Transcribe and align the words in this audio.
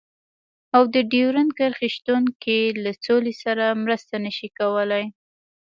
او 0.75 0.83
د 0.93 0.95
ډيورنډ 1.11 1.51
کرښې 1.57 1.89
شتون 1.95 2.23
کې 2.41 2.59
له 2.83 2.91
سولې 3.05 3.33
سره 3.43 3.65
مرسته 3.83 4.13
نشي 4.25 4.49
کولای. 4.59 5.05